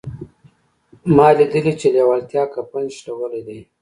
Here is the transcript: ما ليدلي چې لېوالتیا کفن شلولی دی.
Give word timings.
ما 1.15 1.27
ليدلي 1.37 1.73
چې 1.79 1.87
لېوالتیا 1.95 2.43
کفن 2.53 2.85
شلولی 2.97 3.41
دی. 3.47 3.59